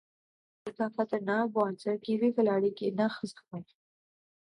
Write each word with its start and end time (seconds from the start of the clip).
انور 0.03 0.67
علی 0.67 0.73
کا 0.77 0.87
خطرناک 0.95 1.45
bouncer 1.55 1.95
Kiwi 2.05 2.29
کھلاڑی 2.35 2.71
کی 2.77 2.87
نکھ 2.97 3.19
زخمی 3.29 3.61